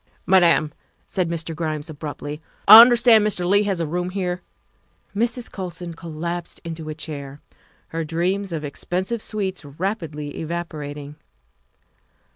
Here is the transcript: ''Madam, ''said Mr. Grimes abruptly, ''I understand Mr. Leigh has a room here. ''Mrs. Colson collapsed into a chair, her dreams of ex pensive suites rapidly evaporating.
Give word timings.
''Madam, 0.25 0.73
''said 1.15 1.29
Mr. 1.29 1.55
Grimes 1.55 1.87
abruptly, 1.87 2.41
''I 2.67 2.81
understand 2.81 3.23
Mr. 3.23 3.45
Leigh 3.47 3.61
has 3.65 3.79
a 3.79 3.85
room 3.85 4.09
here. 4.09 4.41
''Mrs. 5.15 5.51
Colson 5.51 5.93
collapsed 5.93 6.59
into 6.63 6.89
a 6.89 6.95
chair, 6.95 7.39
her 7.89 8.03
dreams 8.03 8.51
of 8.51 8.65
ex 8.65 8.83
pensive 8.83 9.21
suites 9.21 9.63
rapidly 9.63 10.39
evaporating. 10.39 11.17